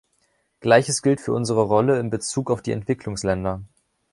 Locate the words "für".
1.21-1.31